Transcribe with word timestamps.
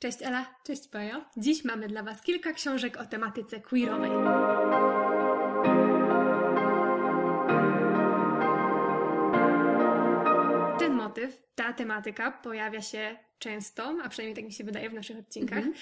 Cześć 0.00 0.22
Ela, 0.22 0.54
cześć 0.64 0.90
Bajo. 0.90 1.24
Dziś 1.36 1.64
mamy 1.64 1.88
dla 1.88 2.02
Was 2.02 2.22
kilka 2.22 2.52
książek 2.52 2.96
o 2.96 3.06
tematyce 3.06 3.60
queerowej. 3.60 4.10
Ten 10.78 10.92
motyw, 10.92 11.46
ta 11.54 11.72
tematyka 11.72 12.30
pojawia 12.30 12.82
się 12.82 13.16
często, 13.38 13.98
a 14.04 14.08
przynajmniej 14.08 14.36
tak 14.36 14.44
mi 14.44 14.52
się 14.52 14.64
wydaje 14.64 14.90
w 14.90 14.94
naszych 14.94 15.18
odcinkach. 15.18 15.58
Mhm. 15.58 15.76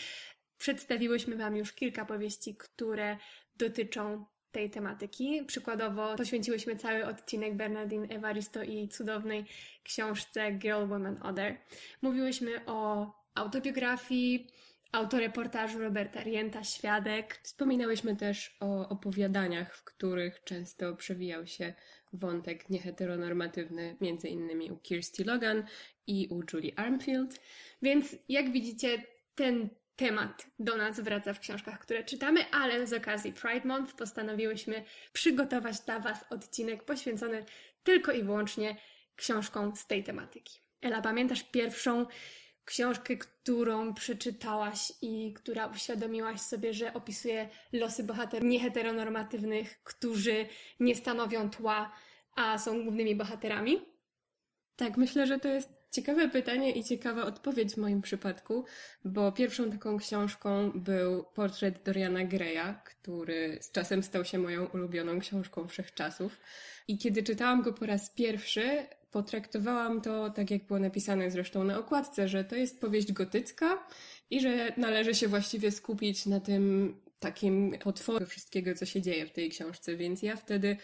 Przedstawiłyśmy 0.59 1.37
Wam 1.37 1.57
już 1.57 1.73
kilka 1.73 2.05
powieści, 2.05 2.57
które 2.57 3.17
dotyczą 3.57 4.25
tej 4.53 4.71
tematyki. 4.71 5.45
Przykładowo 5.47 6.17
poświęciłyśmy 6.17 6.77
cały 6.77 7.07
odcinek 7.07 7.57
Bernardine 7.57 8.09
Evaristo 8.09 8.63
i 8.63 8.89
cudownej 8.89 9.45
książce 9.85 10.53
Girl, 10.53 10.89
Woman, 10.89 11.23
Other. 11.23 11.57
Mówiłyśmy 12.03 12.67
o 12.67 13.13
autobiografii, 13.37 14.47
autoreportażu 14.93 15.79
Roberta 15.79 16.21
Rienta, 16.21 16.65
Świadek. 16.65 17.41
Wspominałyśmy 17.43 18.17
też 18.17 18.57
o 18.61 18.89
opowiadaniach, 18.89 19.77
w 19.77 19.85
których 19.85 20.45
często 20.45 20.97
przewijał 20.97 21.47
się 21.47 21.75
wątek 22.13 22.71
nieheteronormatywny, 22.71 23.97
między 24.01 24.29
innymi 24.29 24.71
u 24.71 24.77
Kirsty 24.77 25.25
Logan 25.25 25.65
i 26.07 26.29
u 26.31 26.43
Julie 26.53 26.79
Armfield. 26.79 27.41
Więc 27.83 28.17
jak 28.29 28.53
widzicie, 28.53 29.03
ten 29.35 29.69
temat 29.97 30.47
do 30.59 30.77
nas 30.77 31.01
wraca 31.01 31.35
w 31.35 31.41
książkach, 31.41 31.79
które 31.79 32.05
czytamy, 32.05 32.51
ale 32.51 32.87
z 32.87 32.93
okazji 32.93 33.33
Pride 33.33 33.69
Month 33.69 33.95
postanowiłyśmy 33.95 34.85
przygotować 35.13 35.81
dla 35.81 36.01
Was 36.01 36.25
odcinek 36.31 36.83
poświęcony 36.83 37.45
tylko 37.83 38.13
i 38.13 38.23
wyłącznie 38.23 38.77
książkom 39.17 39.77
z 39.77 39.87
tej 39.87 40.05
tematyki. 40.05 40.61
Ela, 40.83 41.03
pamiętasz 41.03 41.43
pierwszą 41.43 42.07
książkę, 42.67 43.17
którą 43.17 43.95
przeczytałaś 43.95 44.93
i 45.03 45.33
która 45.33 45.67
uświadomiłaś 45.67 46.41
sobie, 46.41 46.75
że 46.75 46.95
opisuje 46.95 47.49
losy 47.73 48.05
bohaterów 48.05 48.49
nieheteronormatywnych, 48.49 49.83
którzy 49.85 50.47
nie 50.81 50.95
stanowią 50.95 51.51
tła, 51.51 51.93
a 52.35 52.59
są 52.59 52.83
głównymi 52.83 53.17
bohaterami? 53.17 53.83
Tak, 54.77 54.97
myślę, 54.97 55.27
że 55.27 55.39
to 55.39 55.49
jest 55.49 55.77
ciekawe 55.91 56.29
pytanie 56.29 56.73
i 56.73 56.85
ciekawa 56.85 57.23
odpowiedź 57.23 57.75
w 57.75 57.77
moim 57.77 58.03
przypadku, 58.03 58.65
bo 59.05 59.33
pierwszą 59.33 59.71
taką 59.71 59.97
książką 59.97 60.71
był 60.75 61.25
portret 61.25 61.83
Doriana 61.83 62.25
Greya, 62.25 62.75
który 62.85 63.59
z 63.61 63.73
czasem 63.73 64.03
stał 64.03 64.25
się 64.25 64.39
moją 64.39 64.67
ulubioną 64.67 65.21
książką 65.21 65.69
wszechczasów. 65.69 66.37
I 66.89 66.99
kiedy 66.99 67.23
czytałam 67.23 67.63
go 67.63 67.73
po 67.73 67.87
raz 67.87 68.11
pierwszy, 68.11 68.87
potraktowałam 69.11 70.01
to 70.01 70.31
tak, 70.31 70.51
jak 70.51 70.67
było 70.67 70.79
napisane 70.79 71.31
zresztą 71.31 71.65
na 71.65 71.79
okładce, 71.79 72.29
że 72.29 72.45
to 72.45 72.57
jest 72.57 72.81
powieść 72.81 73.13
gotycka 73.13 73.87
i 74.31 74.41
że 74.41 74.73
należy 74.77 75.15
się 75.15 75.29
właściwie 75.29 75.71
skupić 75.71 76.27
na 76.27 76.41
tym 76.41 76.95
takim 77.21 77.77
potworze 77.85 78.27
wszystkiego, 78.27 78.75
co 78.75 78.87
się 78.87 79.03
dzieje 79.03 79.27
w 79.27 79.33
tej 79.33 79.51
książce. 79.51 79.97
Więc 79.97 80.23
ja 80.23 80.37
wtedy 80.37 80.77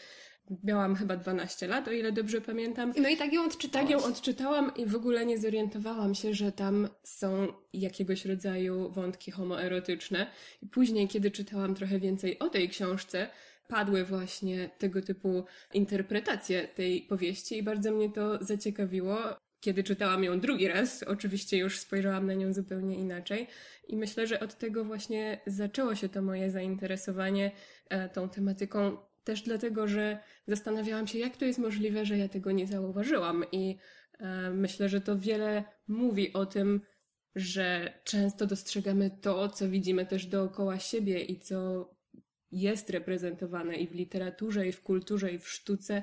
miałam 0.65 0.97
chyba 0.97 1.17
12 1.17 1.67
lat, 1.67 1.89
o 1.89 1.93
ile 1.93 2.13
dobrze 2.13 2.41
pamiętam. 2.41 2.93
No 2.97 3.09
i 3.09 3.17
tak 3.17 3.33
ją 3.33 3.45
odczytałaś. 3.45 3.91
Tak 3.91 4.01
ją 4.01 4.05
odczytałam 4.09 4.73
i 4.77 4.87
w 4.87 4.97
ogóle 4.97 5.27
nie 5.27 5.39
zorientowałam 5.39 6.15
się, 6.15 6.35
że 6.35 6.53
tam 6.53 6.89
są 7.03 7.49
jakiegoś 7.73 8.25
rodzaju 8.25 8.91
wątki 8.91 9.31
homoerotyczne. 9.31 10.27
I 10.63 10.67
później, 10.67 11.09
kiedy 11.09 11.31
czytałam 11.31 11.75
trochę 11.75 11.99
więcej 11.99 12.39
o 12.39 12.49
tej 12.49 12.69
książce, 12.69 13.29
padły 13.73 14.05
właśnie 14.05 14.71
tego 14.79 15.03
typu 15.03 15.45
interpretacje 15.75 16.69
tej 16.69 17.03
powieści 17.03 17.59
i 17.59 17.63
bardzo 17.63 17.93
mnie 17.93 18.11
to 18.11 18.45
zaciekawiło. 18.45 19.19
Kiedy 19.61 19.85
czytałam 19.85 20.25
ją 20.25 20.41
drugi 20.41 20.69
raz, 20.69 21.03
oczywiście 21.03 21.59
już 21.59 21.79
spojrzałam 21.79 22.27
na 22.27 22.35
nią 22.35 22.53
zupełnie 22.53 22.97
inaczej 22.97 23.47
i 23.89 23.97
myślę, 23.97 24.27
że 24.27 24.41
od 24.41 24.59
tego 24.59 24.85
właśnie 24.85 25.41
zaczęło 25.47 25.95
się 25.95 26.09
to 26.09 26.23
moje 26.23 26.51
zainteresowanie 26.51 27.51
e, 27.89 28.09
tą 28.09 28.29
tematyką 28.29 28.97
też 29.25 29.43
dlatego, 29.43 29.89
że 29.89 30.19
zastanawiałam 30.47 31.07
się, 31.07 31.19
jak 31.19 31.37
to 31.37 31.45
jest 31.45 31.59
możliwe, 31.59 32.07
że 32.07 32.19
ja 32.19 32.29
tego 32.29 32.53
nie 32.53 32.67
zauważyłam. 32.67 33.45
I 33.53 33.77
e, 34.19 34.51
myślę, 34.51 34.89
że 34.89 35.01
to 35.01 35.19
wiele 35.19 35.65
mówi 35.89 36.33
o 36.33 36.47
tym, 36.47 36.81
że 37.35 37.93
często 38.05 38.47
dostrzegamy 38.47 39.11
to, 39.21 39.49
co 39.49 39.69
widzimy 39.69 40.07
też 40.07 40.27
dookoła 40.27 40.79
siebie 40.79 41.21
i 41.21 41.41
co 41.41 41.89
jest 42.53 42.91
reprezentowane 42.91 43.77
i 43.77 43.89
w 43.89 43.93
literaturze, 43.95 44.69
i 44.69 44.73
w 44.73 44.83
kulturze, 44.83 45.33
i 45.33 45.39
w 45.39 45.49
sztuce, 45.49 46.03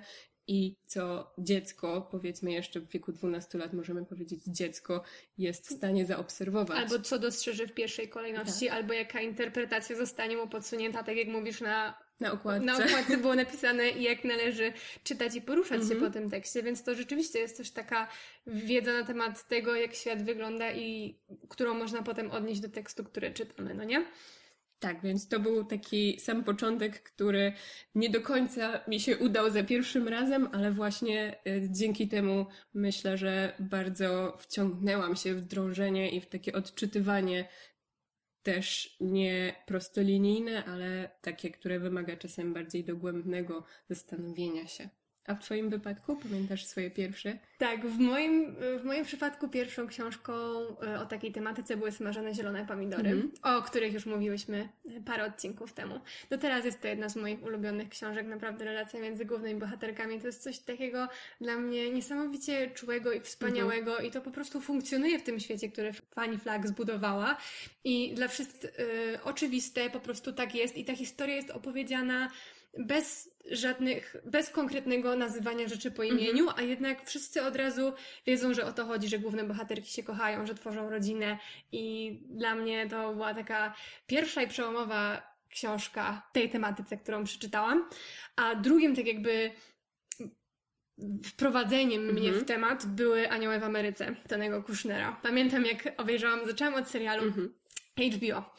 i 0.52 0.76
co 0.86 1.34
dziecko, 1.38 2.08
powiedzmy 2.12 2.52
jeszcze 2.52 2.80
w 2.80 2.90
wieku 2.90 3.12
12 3.12 3.58
lat, 3.58 3.74
możemy 3.74 4.06
powiedzieć, 4.06 4.40
dziecko 4.48 5.04
jest 5.38 5.68
w 5.68 5.74
stanie 5.78 6.06
zaobserwować. 6.06 6.78
Albo 6.78 7.00
co 7.00 7.20
dostrzeże 7.20 7.68
w 7.68 7.74
pierwszej 7.74 8.10
kolejności, 8.10 8.66
Tak. 8.66 8.76
albo 8.76 8.94
jaka 8.94 9.22
interpretacja 9.22 9.96
zostanie 9.96 10.38
mu 10.38 10.48
podsunięta, 10.48 11.04
tak 11.04 11.18
jak 11.18 11.28
mówisz, 11.28 11.62
na, 11.62 12.00
na 12.20 12.32
okładce. 12.32 12.66
na 12.66 12.78
okładce 12.78 13.18
było 13.18 13.36
napisane 13.36 13.90
i 13.90 14.04
jak 14.04 14.24
należy 14.24 14.74
czytać 15.04 15.36
i 15.36 15.42
poruszać 15.42 15.88
się 15.88 15.94
Mhm. 15.94 16.02
po 16.02 16.10
tym 16.20 16.30
tekście, 16.30 16.64
więc 16.64 16.84
to 16.84 16.96
rzeczywiście 16.96 17.40
jest 17.40 17.58
też 17.58 17.72
taka 17.72 18.08
wiedza 18.48 18.94
na 18.94 19.04
temat 19.04 19.48
tego, 19.48 19.76
jak 19.76 19.96
świat 19.96 20.24
wygląda 20.24 20.72
i 20.72 21.16
którą 21.50 21.74
można 21.74 22.04
potem 22.04 22.32
odnieść 22.32 22.62
do 22.62 22.70
tekstu, 22.70 23.04
który 23.04 23.32
czytamy, 23.32 23.74
no 23.74 23.84
nie? 23.84 24.06
Tak, 24.80 25.02
więc 25.02 25.28
to 25.28 25.40
był 25.40 25.66
taki 25.66 26.20
sam 26.20 26.44
początek, 26.44 27.04
który 27.04 27.54
nie 27.96 28.10
do 28.10 28.22
końca 28.22 28.82
mi 28.88 29.00
się 29.00 29.18
udał 29.18 29.52
za 29.52 29.64
pierwszym 29.64 30.08
razem, 30.08 30.50
ale 30.52 30.72
właśnie 30.72 31.36
y, 31.48 31.68
dzięki 31.72 32.08
temu 32.08 32.46
myślę, 32.74 33.18
że 33.18 33.54
bardzo 33.60 34.38
wciągnęłam 34.40 35.16
się 35.16 35.36
w 35.36 35.42
drążenie 35.42 36.10
i 36.10 36.22
w 36.22 36.26
takie 36.30 36.54
odczytywanie 36.54 37.48
też 38.44 38.98
nie 39.00 39.56
prostolinijne, 39.66 40.66
ale 40.66 41.10
takie, 41.22 41.52
które 41.52 41.80
wymaga 41.80 42.18
czasem 42.18 42.54
bardziej 42.54 42.84
dogłębnego 42.86 43.64
zastanowienia 43.90 44.68
się. 44.68 44.90
A 45.30 45.36
w 45.36 45.40
Twoim 45.40 45.70
wypadku 45.70 46.16
pamiętasz 46.16 46.66
swoje 46.66 46.92
pierwsze? 46.92 47.38
Tak, 47.58 47.88
w 47.88 48.00
moim, 48.00 48.56
w 48.80 48.84
moim 48.84 49.06
przypadku 49.06 49.48
pierwszą 49.50 49.88
książką 49.88 50.34
e, 50.34 51.00
o 51.00 51.06
takiej 51.06 51.32
tematyce 51.32 51.78
były 51.78 51.92
smażone 51.92 52.34
zielone 52.34 52.66
pomidory, 52.66 53.10
Mhm. 53.10 53.32
o 53.44 53.62
których 53.62 53.94
już 53.94 54.06
mówiłyśmy 54.06 54.70
parę 55.06 55.26
odcinków 55.26 55.74
temu. 55.74 56.00
Do 56.30 56.38
teraz 56.38 56.66
jest 56.66 56.82
to 56.82 56.88
jedna 56.88 57.10
z 57.10 57.16
moich 57.16 57.44
ulubionych 57.44 57.90
książek, 57.90 58.28
naprawdę 58.28 58.66
relacja 58.66 59.00
między 59.00 59.26
głównymi 59.26 59.60
bohaterkami 59.60 60.20
to 60.20 60.28
jest 60.28 60.44
coś 60.44 60.60
takiego 60.60 61.08
dla 61.42 61.58
mnie 61.58 61.90
niesamowicie 61.92 62.72
czułego 62.72 63.12
i 63.12 63.20
wspaniałego 63.22 63.98
i 64.00 64.12
to 64.12 64.22
po 64.22 64.32
prostu 64.32 64.62
funkcjonuje 64.62 65.20
w 65.20 65.24
tym 65.24 65.40
świecie, 65.40 65.70
który 65.70 65.94
Fanny 65.94 66.38
Flagg 66.38 66.68
zbudowała 66.68 67.38
i 67.84 68.14
dla 68.14 68.28
wszystkich 68.28 68.70
y, 68.80 69.20
oczywiste 69.24 69.90
po 69.90 70.00
prostu 70.00 70.34
tak 70.34 70.56
jest 70.56 70.78
i 70.78 70.86
ta 70.86 70.96
historia 70.96 71.36
jest 71.36 71.50
opowiedziana 71.50 72.30
bez 72.78 73.36
żadnych, 73.52 74.16
bez 74.26 74.50
konkretnego 74.50 75.16
nazywania 75.16 75.68
rzeczy 75.68 75.92
po 75.92 76.04
imieniu, 76.04 76.48
a 76.56 76.62
jednak 76.62 77.06
wszyscy 77.06 77.44
od 77.44 77.56
razu 77.56 77.94
wiedzą, 78.28 78.54
że 78.54 78.66
o 78.66 78.74
to 78.74 78.86
chodzi, 78.86 79.08
że 79.08 79.20
główne 79.20 79.44
bohaterki 79.44 79.92
się 79.92 80.04
kochają, 80.04 80.46
że 80.46 80.56
tworzą 80.56 80.90
rodzinę 80.90 81.38
i 81.72 82.14
dla 82.30 82.56
mnie 82.56 82.90
to 82.90 83.14
była 83.14 83.34
taka 83.34 83.76
pierwsza 84.08 84.42
i 84.42 84.48
przełomowa 84.48 85.30
książka 85.50 86.30
tej 86.34 86.50
tematyce, 86.50 86.98
którą 86.98 87.24
przeczytałam, 87.24 87.90
a 88.36 88.56
drugim 88.56 88.96
tak 88.96 89.08
jakby 89.08 89.52
wprowadzeniem 91.24 92.02
mnie 92.14 92.28
Mhm. 92.28 92.46
w 92.46 92.48
temat 92.48 92.86
były 92.86 93.30
Anioły 93.30 93.60
w 93.60 93.64
Ameryce, 93.64 94.16
Tonego 94.28 94.64
Kushnera. 94.64 95.20
Pamiętam 95.24 95.66
jak 95.66 95.94
obejrzałam, 95.98 96.46
zaczęłam 96.46 96.74
od 96.74 96.90
serialu 96.90 97.24
Mhm. 97.24 97.54
HBO. 97.98 98.56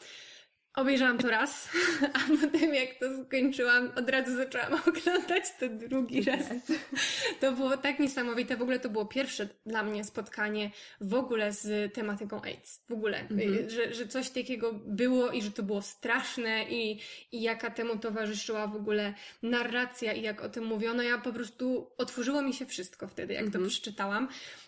Obejrzałam 0.75 1.17
to 1.17 1.29
raz, 1.29 1.69
a 2.13 2.19
potem 2.41 2.73
jak 2.75 2.95
to 2.99 3.05
skończyłam, 3.25 3.91
od 3.95 4.09
razu 4.09 4.35
zaczęłam 4.35 4.73
oglądać 4.87 5.43
to 5.59 5.69
drugi 5.69 6.21
raz. 6.23 6.45
To 7.39 7.51
było 7.51 7.77
tak 7.77 7.99
niesamowite. 7.99 8.57
W 8.57 8.61
ogóle 8.61 8.79
to 8.79 8.89
było 8.89 9.05
pierwsze 9.05 9.47
dla 9.65 9.83
mnie 9.83 10.03
spotkanie 10.03 10.71
w 11.01 11.13
ogóle 11.13 11.51
z 11.51 11.93
tematyką 11.93 12.41
AIDS. 12.41 12.83
W 12.89 12.93
ogóle. 12.93 13.19
Mhm. 13.19 13.53
Y, 13.53 13.69
Że, 13.69 13.93
że 13.93 14.07
coś 14.07 14.29
takiego 14.29 14.73
było 14.73 15.31
i 15.31 15.41
że 15.41 15.51
to 15.51 15.63
było 15.63 15.81
straszne 15.81 16.63
i, 16.69 16.99
i 17.31 17.41
jaka 17.41 17.69
temu 17.69 17.97
towarzyszyła 17.97 18.67
w 18.67 18.75
ogóle 18.75 19.13
narracja 19.43 20.13
i 20.13 20.21
jak 20.21 20.41
o 20.41 20.49
tym 20.49 20.65
mówiono. 20.65 21.03
Ja 21.03 21.17
po 21.17 21.33
prostu 21.33 21.91
otworzyło 21.97 22.41
mi 22.41 22.53
się 22.53 22.65
wszystko 22.65 23.07
wtedy, 23.07 23.33
jak 23.33 23.45
Mhm. 23.45 23.63
to 23.63 23.69
przeczytałam. 23.69 24.27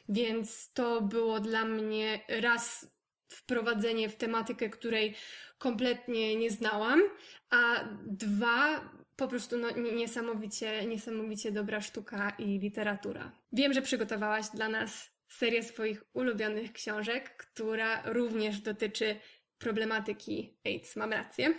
Więc 0.09 0.73
to 0.73 1.01
było 1.01 1.39
dla 1.39 1.65
mnie 1.65 2.19
raz 2.27 2.87
wprowadzenie 3.29 4.09
w 4.09 4.15
tematykę, 4.15 4.69
której 4.69 5.15
kompletnie 5.63 6.35
nie 6.35 6.49
znałam, 6.51 7.01
a 7.49 7.83
dwa 8.05 8.81
po 9.15 9.27
prostu 9.27 9.57
no, 9.57 9.71
nie- 9.71 9.91
niesamowicie, 9.91 10.85
niesamowicie 10.85 11.51
dobra 11.51 11.81
sztuka 11.81 12.29
i 12.29 12.59
literatura. 12.59 13.31
Wiem, 13.53 13.73
że 13.73 13.81
przygotowałaś 13.81 14.45
dla 14.53 14.69
nas 14.69 15.09
serię 15.27 15.63
swoich 15.63 16.03
ulubionych 16.13 16.73
książek, 16.73 17.37
która 17.37 18.01
również 18.05 18.59
dotyczy 18.59 19.15
problematyki 19.57 20.57
AIDS. 20.65 20.95
Mam 20.95 21.13
rację? 21.13 21.53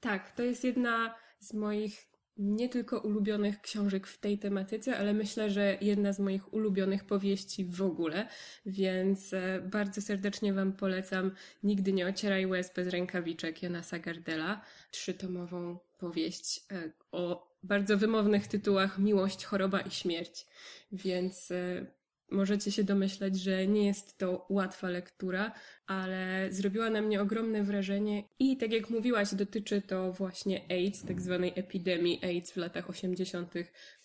Tak, 0.00 0.32
to 0.32 0.42
jest 0.42 0.64
jedna 0.64 1.14
z 1.38 1.54
moich 1.54 2.09
nie 2.38 2.68
tylko 2.68 2.98
ulubionych 2.98 3.60
książek 3.60 4.06
w 4.06 4.18
tej 4.18 4.38
tematyce, 4.38 4.96
ale 4.96 5.14
myślę, 5.14 5.50
że 5.50 5.78
jedna 5.80 6.12
z 6.12 6.18
moich 6.18 6.54
ulubionych 6.54 7.04
powieści 7.04 7.64
w 7.64 7.82
ogóle, 7.82 8.28
więc 8.66 9.32
e, 9.32 9.60
bardzo 9.70 10.00
serdecznie 10.00 10.52
Wam 10.52 10.72
polecam 10.72 11.30
Nigdy 11.62 11.92
nie 11.92 12.06
ocieraj 12.06 12.46
łez 12.46 12.72
bez 12.74 12.88
rękawiczek 12.88 13.62
Jonasa 13.62 13.98
Gardela, 13.98 14.60
trzytomową 14.90 15.78
powieść 15.98 16.64
e, 16.72 16.90
o 17.12 17.50
bardzo 17.62 17.98
wymownych 17.98 18.46
tytułach 18.46 18.98
Miłość, 18.98 19.44
choroba 19.44 19.80
i 19.80 19.90
śmierć. 19.90 20.46
Więc 20.92 21.50
e, 21.50 21.86
Możecie 22.30 22.72
się 22.72 22.84
domyślać, 22.84 23.36
że 23.36 23.66
nie 23.66 23.86
jest 23.86 24.18
to 24.18 24.46
łatwa 24.48 24.88
lektura, 24.88 25.52
ale 25.86 26.48
zrobiła 26.50 26.90
na 26.90 27.02
mnie 27.02 27.20
ogromne 27.20 27.62
wrażenie 27.62 28.24
i 28.38 28.56
tak 28.56 28.72
jak 28.72 28.90
mówiłaś, 28.90 29.34
dotyczy 29.34 29.82
to 29.82 30.12
właśnie 30.12 30.60
AIDS, 30.70 31.04
tak 31.04 31.20
zwanej 31.20 31.52
epidemii 31.56 32.20
AIDS 32.24 32.52
w 32.52 32.56
latach 32.56 32.90
80. 32.90 33.52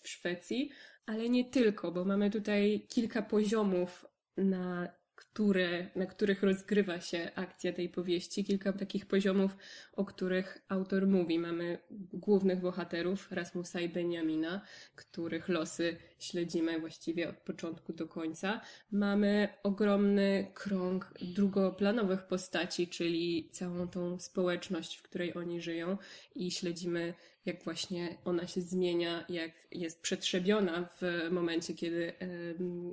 w 0.00 0.08
Szwecji, 0.08 0.70
ale 1.06 1.28
nie 1.28 1.44
tylko, 1.44 1.92
bo 1.92 2.04
mamy 2.04 2.30
tutaj 2.30 2.86
kilka 2.88 3.22
poziomów 3.22 4.06
na 4.36 4.88
które, 5.16 5.86
na 5.96 6.06
których 6.06 6.42
rozgrywa 6.42 7.00
się 7.00 7.30
akcja 7.34 7.72
tej 7.72 7.88
powieści. 7.88 8.44
Kilka 8.44 8.72
takich 8.72 9.06
poziomów, 9.06 9.56
o 9.92 10.04
których 10.04 10.58
autor 10.68 11.06
mówi. 11.06 11.38
Mamy 11.38 11.78
głównych 12.12 12.60
bohaterów, 12.60 13.32
Rasmusa 13.32 13.80
i 13.80 13.88
Benjamina, 13.88 14.60
których 14.94 15.48
losy 15.48 15.96
śledzimy 16.18 16.80
właściwie 16.80 17.28
od 17.28 17.36
początku 17.36 17.92
do 17.92 18.08
końca. 18.08 18.60
Mamy 18.90 19.48
ogromny 19.62 20.50
krąg 20.54 21.14
drugoplanowych 21.22 22.22
postaci, 22.22 22.88
czyli 22.88 23.48
całą 23.52 23.88
tą 23.88 24.18
społeczność, 24.18 24.96
w 24.96 25.02
której 25.02 25.34
oni 25.34 25.60
żyją 25.60 25.98
i 26.34 26.50
śledzimy 26.50 27.14
jak 27.46 27.62
właśnie 27.62 28.16
ona 28.24 28.46
się 28.46 28.60
zmienia, 28.60 29.24
jak 29.28 29.52
jest 29.72 30.00
przetrzebiona 30.00 30.88
w 31.00 31.28
momencie, 31.30 31.74
kiedy 31.74 32.12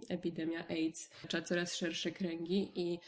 epidemia 0.10 0.68
AIDS 0.68 1.08
wkracza 1.08 1.42
coraz 1.42 1.76
szersze 1.76 2.12
kręgi 2.12 2.72
i 2.76 3.00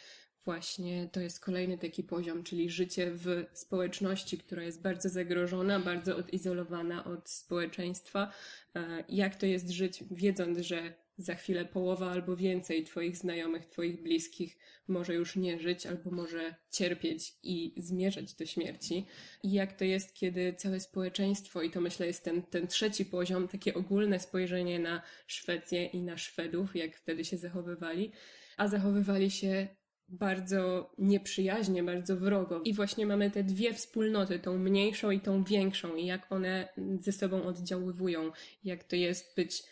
właśnie 0.46 1.10
to 1.12 1.20
jest 1.20 1.40
kolejny 1.40 1.78
taki 1.78 2.04
poziom, 2.04 2.44
czyli 2.44 2.70
życie 2.70 3.12
w 3.12 3.46
społeczności, 3.54 4.38
która 4.38 4.64
jest 4.64 4.82
bardzo 4.82 5.10
zagrożona, 5.10 5.80
bardzo 5.80 6.18
odizolowana 6.18 7.04
od 7.06 7.30
społeczeństwa. 7.30 8.32
E, 8.76 9.04
jak 9.10 9.36
to 9.36 9.46
jest 9.46 9.70
żyć, 9.70 10.04
wiedząc, 10.12 10.60
że 10.60 10.94
za 11.18 11.36
chwilę 11.36 11.66
połowa 11.66 12.12
albo 12.12 12.36
więcej 12.36 12.84
Twoich 12.84 13.18
znajomych, 13.18 13.66
Twoich 13.66 14.02
bliskich 14.02 14.58
może 14.88 15.14
już 15.14 15.36
nie 15.36 15.60
żyć 15.60 15.86
albo 15.86 16.12
może 16.12 16.56
cierpieć 16.72 17.34
i 17.44 17.74
zmierzać 17.78 18.34
do 18.34 18.46
śmierci. 18.46 19.06
I 19.44 19.52
jak 19.52 19.74
to 19.74 19.86
jest, 19.86 20.14
kiedy 20.14 20.54
całe 20.54 20.80
społeczeństwo, 20.80 21.62
i 21.62 21.72
to 21.72 21.82
myślę 21.82 22.08
jest 22.08 22.24
ten, 22.24 22.42
ten 22.42 22.68
trzeci 22.68 23.06
poziom, 23.06 23.48
takie 23.48 23.74
ogólne 23.74 24.20
spojrzenie 24.20 24.80
na 24.80 25.02
Szwecję 25.28 25.86
i 25.86 26.02
na 26.02 26.18
Szwedów, 26.18 26.76
jak 26.76 26.98
wtedy 26.98 27.26
się 27.26 27.38
zachowywali, 27.38 28.12
a 28.58 28.68
zachowywali 28.68 29.32
się 29.32 29.68
bardzo 30.08 30.92
nieprzyjaźnie, 30.98 31.84
bardzo 31.84 32.18
wrogo. 32.18 32.62
I 32.62 32.74
właśnie 32.74 33.06
mamy 33.06 33.32
te 33.32 33.44
dwie 33.44 33.74
wspólnoty, 33.74 34.40
tą 34.40 34.58
mniejszą 34.58 35.12
i 35.12 35.20
tą 35.20 35.44
większą, 35.44 35.96
i 35.96 36.06
jak 36.06 36.32
one 36.32 36.68
ze 37.00 37.12
sobą 37.12 37.44
oddziaływują, 37.44 38.32
jak 38.64 38.84
to 38.84 38.96
jest 38.96 39.36
być 39.36 39.64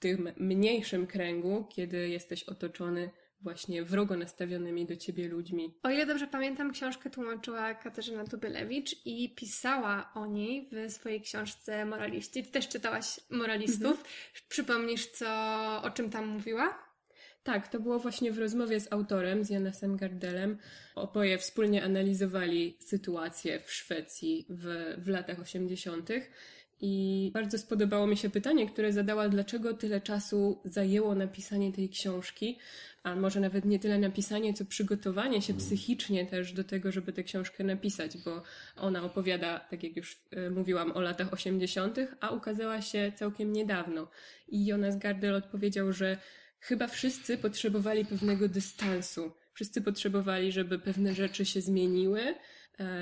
tym 0.00 0.32
mniejszym 0.36 1.06
kręgu, 1.06 1.66
kiedy 1.70 2.08
jesteś 2.08 2.42
otoczony 2.42 3.10
właśnie 3.40 3.84
wrogo 3.84 4.16
nastawionymi 4.16 4.86
do 4.86 4.96
ciebie 4.96 5.28
ludźmi. 5.28 5.74
O 5.82 5.90
ile 5.90 6.06
dobrze 6.06 6.26
pamiętam, 6.26 6.72
książkę 6.72 7.10
tłumaczyła 7.10 7.74
Katarzyna 7.74 8.24
Tubylewicz 8.24 9.06
i 9.06 9.34
pisała 9.34 10.10
o 10.14 10.26
niej 10.26 10.68
w 10.72 10.92
swojej 10.92 11.20
książce 11.20 11.84
Moraliści. 11.84 12.42
Ty 12.42 12.50
też 12.50 12.68
czytałaś 12.68 13.20
Moralistów. 13.30 13.90
Mhm. 13.90 14.06
Przypomnisz, 14.48 15.06
co, 15.06 15.26
o 15.82 15.90
czym 15.90 16.10
tam 16.10 16.26
mówiła? 16.26 16.90
Tak, 17.42 17.68
to 17.68 17.80
było 17.80 17.98
właśnie 17.98 18.32
w 18.32 18.38
rozmowie 18.38 18.80
z 18.80 18.92
autorem, 18.92 19.44
z 19.44 19.50
Janasem 19.50 19.96
Gardelem. 19.96 20.58
Oboje 20.94 21.38
wspólnie 21.38 21.84
analizowali 21.84 22.76
sytuację 22.80 23.60
w 23.60 23.72
Szwecji 23.72 24.46
w, 24.48 24.94
w 24.98 25.08
latach 25.08 25.40
80. 25.40 26.08
I 26.80 27.30
bardzo 27.34 27.58
spodobało 27.58 28.06
mi 28.06 28.16
się 28.16 28.30
pytanie, 28.30 28.66
które 28.66 28.92
zadała, 28.92 29.28
dlaczego 29.28 29.74
tyle 29.74 30.00
czasu 30.00 30.60
zajęło 30.64 31.14
napisanie 31.14 31.72
tej 31.72 31.88
książki, 31.88 32.58
a 33.02 33.16
może 33.16 33.40
nawet 33.40 33.64
nie 33.64 33.78
tyle 33.78 33.98
napisanie, 33.98 34.54
co 34.54 34.64
przygotowanie 34.64 35.42
się 35.42 35.54
psychicznie 35.54 36.26
też 36.26 36.52
do 36.52 36.64
tego, 36.64 36.92
żeby 36.92 37.12
tę 37.12 37.22
książkę 37.22 37.64
napisać, 37.64 38.18
bo 38.18 38.42
ona 38.76 39.04
opowiada, 39.04 39.58
tak 39.58 39.82
jak 39.82 39.96
już 39.96 40.18
e, 40.30 40.50
mówiłam, 40.50 40.92
o 40.92 41.00
latach 41.00 41.32
80., 41.32 41.98
a 42.20 42.30
ukazała 42.30 42.82
się 42.82 43.12
całkiem 43.16 43.52
niedawno. 43.52 44.08
I 44.48 44.66
Jonas 44.66 44.98
Gardel 44.98 45.34
odpowiedział, 45.34 45.92
że 45.92 46.16
chyba 46.60 46.86
wszyscy 46.86 47.38
potrzebowali 47.38 48.04
pewnego 48.04 48.48
dystansu. 48.48 49.32
Wszyscy 49.52 49.80
potrzebowali, 49.80 50.52
żeby 50.52 50.78
pewne 50.78 51.14
rzeczy 51.14 51.44
się 51.44 51.60
zmieniły, 51.60 52.34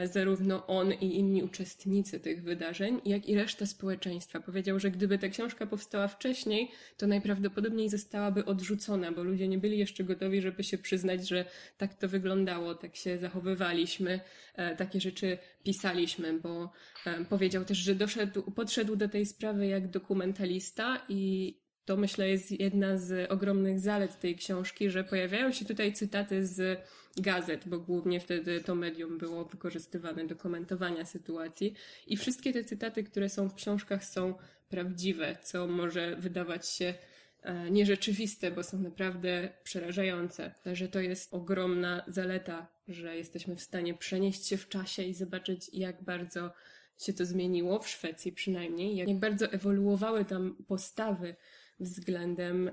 zarówno 0.04 0.66
on 0.66 0.92
i 0.92 1.16
inni 1.16 1.42
uczestnicy 1.42 2.20
tych 2.20 2.42
wydarzeń, 2.42 3.00
jak 3.04 3.28
i 3.28 3.34
reszta 3.34 3.66
społeczeństwa. 3.66 4.40
Powiedział, 4.40 4.80
że 4.80 4.90
gdyby 4.90 5.18
ta 5.18 5.28
książka 5.28 5.66
powstała 5.66 6.08
wcześniej, 6.08 6.70
to 6.96 7.06
najprawdopodobniej 7.06 7.88
zostałaby 7.88 8.44
odrzucona, 8.44 9.12
bo 9.12 9.22
ludzie 9.22 9.48
nie 9.48 9.58
byli 9.58 9.78
jeszcze 9.78 10.04
gotowi, 10.04 10.40
żeby 10.40 10.64
się 10.64 10.78
przyznać, 10.78 11.28
że 11.28 11.44
tak 11.78 11.94
to 11.94 12.08
wyglądało, 12.08 12.74
tak 12.74 12.96
się 12.96 13.18
zachowywaliśmy, 13.18 14.20
e, 14.54 14.76
takie 14.76 15.00
rzeczy 15.00 15.38
pisaliśmy, 15.62 16.40
bo 16.40 16.72
e, 17.06 17.24
powiedział 17.24 17.64
też, 17.64 17.78
że 17.78 17.94
doszedł, 17.94 18.42
podszedł 18.42 18.96
do 18.96 19.08
tej 19.08 19.26
sprawy 19.26 19.66
jak 19.66 19.90
dokumentalista 19.90 21.06
i 21.08 21.54
to 21.84 21.96
myślę 21.96 22.28
jest 22.28 22.60
jedna 22.60 22.96
z 22.96 23.30
ogromnych 23.30 23.80
zalet 23.80 24.20
tej 24.20 24.36
książki, 24.36 24.90
że 24.90 25.04
pojawiają 25.04 25.52
się 25.52 25.64
tutaj 25.64 25.92
cytaty 25.92 26.46
z 26.46 26.80
gazet, 27.16 27.68
bo 27.68 27.78
głównie 27.78 28.20
wtedy 28.20 28.60
to 28.60 28.74
medium 28.74 29.18
było 29.18 29.44
wykorzystywane 29.44 30.26
do 30.26 30.36
komentowania 30.36 31.04
sytuacji. 31.04 31.74
I 32.06 32.16
wszystkie 32.16 32.52
te 32.52 32.64
cytaty, 32.64 33.04
które 33.04 33.28
są 33.28 33.48
w 33.48 33.54
książkach, 33.54 34.04
są 34.04 34.34
prawdziwe, 34.68 35.36
co 35.42 35.66
może 35.66 36.16
wydawać 36.16 36.68
się 36.68 36.94
e, 37.42 37.70
nierzeczywiste, 37.70 38.50
bo 38.50 38.62
są 38.62 38.78
naprawdę 38.78 39.48
przerażające. 39.64 40.54
Że 40.72 40.88
to 40.88 41.00
jest 41.00 41.34
ogromna 41.34 42.04
zaleta, 42.06 42.66
że 42.88 43.16
jesteśmy 43.16 43.56
w 43.56 43.62
stanie 43.62 43.94
przenieść 43.94 44.46
się 44.46 44.56
w 44.56 44.68
czasie 44.68 45.02
i 45.02 45.14
zobaczyć, 45.14 45.70
jak 45.72 46.02
bardzo 46.02 46.52
się 46.98 47.12
to 47.12 47.24
zmieniło, 47.24 47.78
w 47.78 47.88
Szwecji 47.88 48.32
przynajmniej, 48.32 48.96
jak 48.96 49.18
bardzo 49.18 49.46
ewoluowały 49.52 50.24
tam 50.24 50.56
postawy 50.66 51.34
względem 51.80 52.70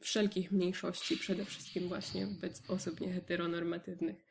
wszelkich 0.00 0.52
mniejszości, 0.52 1.16
przede 1.16 1.44
wszystkim 1.44 1.88
właśnie 1.88 2.26
wobec 2.26 2.70
osób 2.70 3.00
nieheteronormatywnych. 3.00 4.24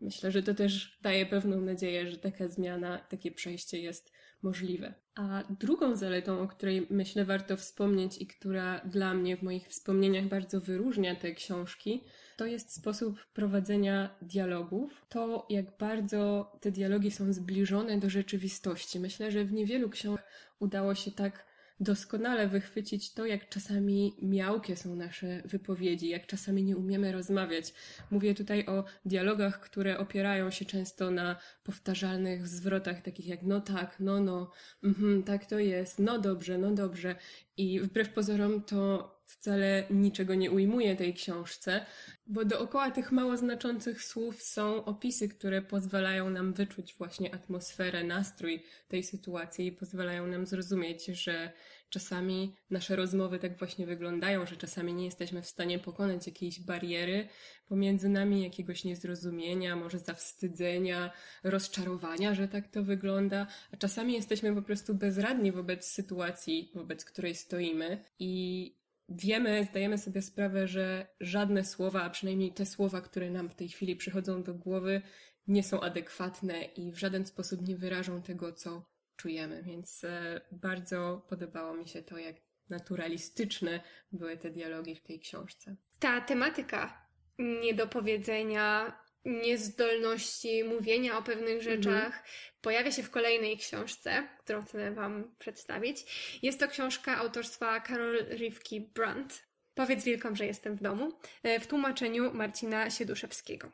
Myślę, 0.00 0.32
że 0.32 0.42
to 0.42 0.54
też 0.54 0.98
daje 1.02 1.26
pewną 1.26 1.60
nadzieję, 1.60 2.10
że 2.10 2.16
taka 2.16 2.48
zmiana, 2.48 2.98
takie 2.98 3.32
przejście 3.32 3.80
jest 3.80 4.12
możliwe. 4.42 4.94
A 5.14 5.42
drugą 5.60 5.96
zaletą, 5.96 6.40
o 6.40 6.48
której 6.48 6.86
myślę 6.90 7.24
warto 7.24 7.56
wspomnieć 7.56 8.18
i 8.18 8.26
która 8.26 8.80
dla 8.84 9.14
mnie 9.14 9.36
w 9.36 9.42
moich 9.42 9.68
wspomnieniach 9.68 10.24
bardzo 10.24 10.60
wyróżnia 10.60 11.16
te 11.16 11.34
książki, 11.34 12.04
to 12.36 12.46
jest 12.46 12.74
sposób 12.74 13.26
prowadzenia 13.26 14.16
dialogów. 14.22 15.06
To, 15.08 15.46
jak 15.50 15.78
bardzo 15.78 16.52
te 16.60 16.70
dialogi 16.70 17.10
są 17.10 17.32
zbliżone 17.32 17.98
do 17.98 18.10
rzeczywistości. 18.10 19.00
Myślę, 19.00 19.30
że 19.30 19.44
w 19.44 19.52
niewielu 19.52 19.90
książkach 19.90 20.54
udało 20.58 20.94
się 20.94 21.10
tak 21.10 21.49
doskonale 21.80 22.48
wychwycić 22.48 23.12
to, 23.14 23.26
jak 23.26 23.48
czasami 23.48 24.16
miałkie 24.22 24.76
są 24.76 24.96
nasze 24.96 25.42
wypowiedzi, 25.44 26.08
jak 26.08 26.26
czasami 26.26 26.64
nie 26.64 26.76
umiemy 26.76 27.12
rozmawiać. 27.12 27.74
Mówię 28.10 28.34
tutaj 28.34 28.66
o 28.66 28.84
dialogach, 29.04 29.60
które 29.60 29.98
opierają 29.98 30.50
się 30.50 30.64
często 30.64 31.10
na 31.10 31.36
powtarzalnych 31.62 32.48
zwrotach, 32.48 33.02
takich 33.02 33.26
jak 33.26 33.42
no 33.42 33.60
tak, 33.60 33.96
no 34.00 34.20
no, 34.20 34.50
mhm, 34.82 35.22
tak 35.22 35.46
to 35.46 35.58
jest, 35.58 35.98
no 35.98 36.18
dobrze, 36.18 36.58
no 36.58 36.70
dobrze. 36.70 37.14
I 37.56 37.80
wbrew 37.80 38.12
pozorom 38.12 38.62
to 38.62 39.19
wcale 39.30 39.84
niczego 39.90 40.34
nie 40.34 40.50
ujmuje 40.50 40.96
tej 40.96 41.14
książce, 41.14 41.86
bo 42.26 42.44
dookoła 42.44 42.90
tych 42.90 43.12
mało 43.12 43.36
znaczących 43.36 44.02
słów 44.02 44.42
są 44.42 44.84
opisy, 44.84 45.28
które 45.28 45.62
pozwalają 45.62 46.30
nam 46.30 46.52
wyczuć 46.52 46.94
właśnie 46.98 47.34
atmosferę, 47.34 48.04
nastrój 48.04 48.62
tej 48.88 49.02
sytuacji 49.02 49.66
i 49.66 49.72
pozwalają 49.72 50.26
nam 50.26 50.46
zrozumieć, 50.46 51.06
że 51.06 51.52
czasami 51.90 52.54
nasze 52.70 52.96
rozmowy 52.96 53.38
tak 53.38 53.58
właśnie 53.58 53.86
wyglądają, 53.86 54.46
że 54.46 54.56
czasami 54.56 54.94
nie 54.94 55.04
jesteśmy 55.04 55.42
w 55.42 55.46
stanie 55.46 55.78
pokonać 55.78 56.26
jakiejś 56.26 56.60
bariery 56.60 57.28
pomiędzy 57.66 58.08
nami, 58.08 58.42
jakiegoś 58.42 58.84
niezrozumienia, 58.84 59.76
może 59.76 59.98
zawstydzenia, 59.98 61.10
rozczarowania, 61.44 62.34
że 62.34 62.48
tak 62.48 62.68
to 62.68 62.82
wygląda, 62.82 63.46
a 63.72 63.76
czasami 63.76 64.14
jesteśmy 64.14 64.54
po 64.54 64.62
prostu 64.62 64.94
bezradni 64.94 65.52
wobec 65.52 65.86
sytuacji, 65.86 66.70
wobec 66.74 67.04
której 67.04 67.34
stoimy 67.34 68.04
i 68.18 68.79
wiemy, 69.10 69.64
zdajemy 69.70 69.98
sobie 69.98 70.22
sprawę, 70.22 70.68
że 70.68 71.06
żadne 71.20 71.64
słowa, 71.64 72.02
a 72.02 72.10
przynajmniej 72.10 72.52
te 72.52 72.66
słowa, 72.66 73.00
które 73.00 73.30
nam 73.30 73.48
w 73.48 73.54
tej 73.54 73.68
chwili 73.68 73.96
przychodzą 73.96 74.42
do 74.42 74.54
głowy, 74.54 75.02
nie 75.48 75.62
są 75.62 75.80
adekwatne 75.80 76.64
i 76.64 76.92
w 76.92 76.98
żaden 76.98 77.26
sposób 77.26 77.68
nie 77.68 77.76
wyrażą 77.76 78.22
tego, 78.22 78.52
co 78.52 78.84
czujemy, 79.16 79.62
więc 79.62 80.04
e, 80.04 80.40
bardzo 80.52 81.26
podobało 81.28 81.74
mi 81.74 81.88
się 81.88 82.02
to, 82.02 82.18
jak 82.18 82.36
naturalistyczne 82.68 83.80
były 84.12 84.36
te 84.36 84.50
dialogi 84.50 84.94
w 84.94 85.02
tej 85.02 85.20
książce. 85.20 85.76
Ta 85.98 86.20
tematyka 86.20 87.06
niedopowiedzenia, 87.38 88.98
niezdolności 89.24 90.64
mówienia 90.64 91.18
o 91.18 91.22
pewnych 91.22 91.56
mhm. 91.56 91.62
rzeczach 91.62 92.04
mhm. 92.04 92.22
pojawia 92.60 92.92
się 92.92 93.02
w 93.02 93.10
kolejnej 93.10 93.58
książce, 93.58 94.28
którą 94.38 94.62
chcę 94.62 94.90
Wam 94.90 95.34
przedstawić. 95.38 96.04
Jest 96.42 96.60
to 96.60 96.68
książka 96.68 97.16
autorstwa 97.16 97.80
Karol 97.80 98.26
Rivki 98.30 98.80
Brandt. 98.80 99.42
Powiedz 99.74 100.04
wilkom, 100.04 100.36
że 100.36 100.46
jestem 100.46 100.76
w 100.76 100.82
domu, 100.82 101.12
e, 101.42 101.60
w 101.60 101.66
tłumaczeniu 101.66 102.34
Marcina 102.34 102.90
Sieduszewskiego. 102.90 103.70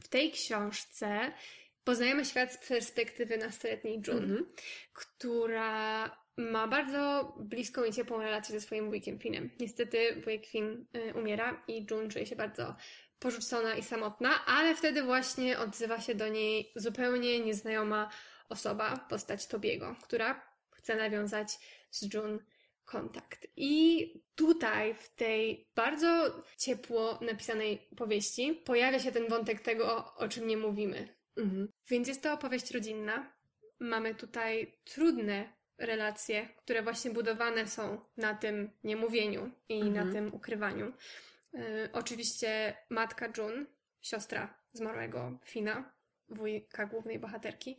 W 0.00 0.08
tej 0.08 0.30
książce 0.30 1.32
poznajemy 1.84 2.24
świat 2.24 2.52
z 2.52 2.68
perspektywy 2.68 3.38
nastoletniej 3.38 4.02
June, 4.06 4.22
mhm. 4.22 4.46
która 4.92 6.10
ma 6.36 6.68
bardzo 6.68 7.34
bliską 7.40 7.84
i 7.84 7.92
ciepłą 7.92 8.22
relację 8.22 8.60
ze 8.60 8.66
swoim 8.66 8.90
wujkiem 8.90 9.18
Finem. 9.18 9.50
Niestety 9.60 10.20
wujek 10.24 10.46
Fin 10.46 10.86
y, 10.96 11.14
umiera 11.14 11.62
i 11.68 11.86
June 11.90 12.08
czuje 12.08 12.26
się 12.26 12.36
bardzo 12.36 12.76
porzucona 13.18 13.74
i 13.74 13.82
samotna, 13.82 14.46
ale 14.46 14.74
wtedy 14.74 15.02
właśnie 15.02 15.58
odzywa 15.58 16.00
się 16.00 16.14
do 16.14 16.28
niej 16.28 16.72
zupełnie 16.76 17.40
nieznajoma 17.40 18.10
osoba, 18.48 19.06
postać 19.08 19.46
Tobiego, 19.46 19.96
która 20.02 20.42
chce 20.70 20.96
nawiązać 20.96 21.58
z 21.90 22.14
June 22.14 22.38
kontakt. 22.84 23.46
I 23.56 24.12
tutaj, 24.34 24.94
w 24.94 25.14
tej 25.14 25.68
bardzo 25.74 26.42
ciepło 26.58 27.18
napisanej 27.20 27.88
powieści, 27.96 28.62
pojawia 28.64 28.98
się 28.98 29.12
ten 29.12 29.28
wątek 29.28 29.60
tego, 29.60 30.14
o 30.14 30.28
czym 30.28 30.46
nie 30.46 30.56
mówimy. 30.56 31.08
Mhm. 31.36 31.68
Więc 31.90 32.08
jest 32.08 32.22
to 32.22 32.32
opowieść 32.32 32.70
rodzinna. 32.70 33.32
Mamy 33.80 34.14
tutaj 34.14 34.78
trudne 34.84 35.52
relacje, 35.78 36.48
które 36.56 36.82
właśnie 36.82 37.10
budowane 37.10 37.66
są 37.66 38.00
na 38.16 38.34
tym 38.34 38.70
niemówieniu 38.84 39.50
i 39.68 39.80
mhm. 39.80 40.06
na 40.06 40.12
tym 40.12 40.34
ukrywaniu. 40.34 40.92
Y, 41.54 41.88
oczywiście 41.92 42.76
matka 42.90 43.28
June, 43.38 43.66
siostra 44.00 44.58
zmarłego 44.72 45.38
Fina, 45.44 45.92
wujka 46.28 46.86
głównej 46.86 47.18
bohaterki, 47.18 47.78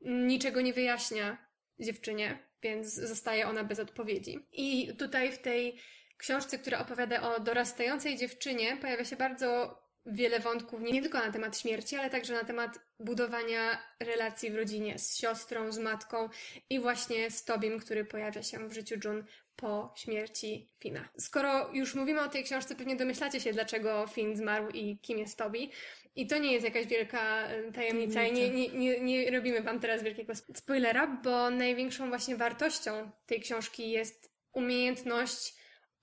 niczego 0.00 0.60
nie 0.60 0.72
wyjaśnia 0.72 1.46
dziewczynie, 1.78 2.38
więc 2.62 2.94
zostaje 2.94 3.48
ona 3.48 3.64
bez 3.64 3.78
odpowiedzi. 3.78 4.46
I 4.52 4.96
tutaj 4.96 5.32
w 5.32 5.38
tej 5.38 5.78
książce, 6.16 6.58
która 6.58 6.78
opowiada 6.78 7.34
o 7.34 7.40
dorastającej 7.40 8.16
dziewczynie, 8.16 8.76
pojawia 8.76 9.04
się 9.04 9.16
bardzo 9.16 9.78
wiele 10.06 10.40
wątków, 10.40 10.80
nie 10.80 11.02
tylko 11.02 11.18
na 11.18 11.32
temat 11.32 11.58
śmierci, 11.58 11.96
ale 11.96 12.10
także 12.10 12.34
na 12.34 12.44
temat 12.44 12.78
budowania 12.98 13.82
relacji 14.00 14.50
w 14.50 14.56
rodzinie 14.56 14.98
z 14.98 15.16
siostrą, 15.16 15.72
z 15.72 15.78
matką 15.78 16.28
i 16.70 16.80
właśnie 16.80 17.30
z 17.30 17.44
Tobim, 17.44 17.78
który 17.78 18.04
pojawia 18.04 18.42
się 18.42 18.68
w 18.68 18.72
życiu 18.72 18.94
June 19.04 19.24
po 19.56 19.94
śmierci 19.96 20.68
Fina. 20.78 21.08
Skoro 21.18 21.72
już 21.72 21.94
mówimy 21.94 22.20
o 22.20 22.28
tej 22.28 22.44
książce, 22.44 22.74
pewnie 22.74 22.96
domyślacie 22.96 23.40
się, 23.40 23.52
dlaczego 23.52 24.06
Finn 24.06 24.36
zmarł 24.36 24.68
i 24.70 24.98
kim 24.98 25.18
jest 25.18 25.38
Tobi. 25.38 25.70
I 26.16 26.26
to 26.26 26.38
nie 26.38 26.52
jest 26.52 26.64
jakaś 26.64 26.86
wielka 26.86 27.46
e, 27.46 27.72
tajemnica 27.72 28.22
i 28.22 28.32
nie, 28.32 28.50
nie, 28.50 28.68
nie, 28.68 29.00
nie 29.00 29.30
robimy 29.30 29.62
Wam 29.62 29.80
teraz 29.80 30.02
wielkiego 30.02 30.32
spoilera, 30.34 31.06
bo 31.06 31.50
największą 31.50 32.08
właśnie 32.08 32.36
wartością 32.36 33.10
tej 33.26 33.40
książki 33.40 33.90
jest 33.90 34.32
umiejętność 34.52 35.54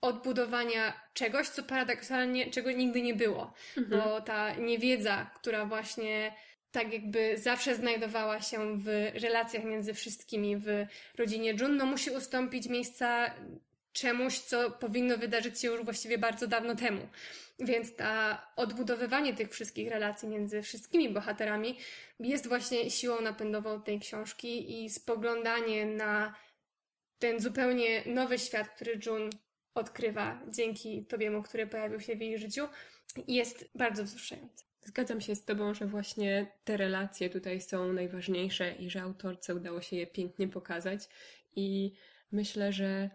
odbudowania 0.01 1.01
czegoś, 1.13 1.49
co 1.49 1.63
paradoksalnie, 1.63 2.51
czego 2.51 2.71
nigdy 2.71 3.01
nie 3.01 3.13
było. 3.13 3.53
Mhm. 3.77 4.01
Bo 4.01 4.21
ta 4.21 4.55
niewiedza, 4.55 5.31
która 5.35 5.65
właśnie 5.65 6.33
tak 6.73 6.93
jakby 6.93 7.37
zawsze 7.37 7.75
znajdowała 7.75 8.41
się 8.41 8.77
w 8.77 8.87
relacjach 9.13 9.63
między 9.63 9.93
wszystkimi 9.93 10.57
w 10.57 10.85
rodzinie 11.17 11.53
Jun, 11.61 11.77
no 11.77 11.85
musi 11.85 12.11
ustąpić 12.11 12.67
miejsca 12.67 13.33
czemuś, 13.93 14.39
co 14.39 14.71
powinno 14.71 15.17
wydarzyć 15.17 15.59
się 15.59 15.67
już 15.67 15.83
właściwie 15.83 16.17
bardzo 16.17 16.47
dawno 16.47 16.75
temu. 16.75 17.07
Więc 17.59 17.95
ta 17.95 18.41
odbudowywanie 18.55 19.33
tych 19.33 19.51
wszystkich 19.51 19.89
relacji 19.89 20.27
między 20.27 20.61
wszystkimi 20.61 21.09
bohaterami 21.09 21.77
jest 22.19 22.47
właśnie 22.47 22.91
siłą 22.91 23.21
napędową 23.21 23.81
tej 23.81 23.99
książki 23.99 24.83
i 24.83 24.89
spoglądanie 24.89 25.85
na 25.85 26.35
ten 27.19 27.39
zupełnie 27.39 28.03
nowy 28.05 28.39
świat, 28.39 28.69
który 28.69 28.99
Jun 29.05 29.29
odkrywa 29.75 30.41
dzięki 30.47 31.05
Tobiemu, 31.05 31.43
który 31.43 31.67
pojawił 31.67 31.99
się 31.99 32.15
w 32.15 32.21
jej 32.21 32.37
życiu, 32.37 32.67
jest 33.27 33.69
bardzo 33.75 34.03
wzruszające. 34.03 34.72
Zgadzam 34.85 35.21
się 35.21 35.35
z 35.35 35.45
Tobą, 35.45 35.73
że 35.73 35.87
właśnie 35.87 36.51
te 36.63 36.77
relacje 36.77 37.29
tutaj 37.29 37.61
są 37.61 37.93
najważniejsze 37.93 38.71
i 38.71 38.89
że 38.89 39.01
autorce 39.01 39.55
udało 39.55 39.81
się 39.81 39.95
je 39.95 40.07
pięknie 40.07 40.47
pokazać. 40.47 41.09
I 41.55 41.93
myślę, 42.31 42.73
że 42.73 43.09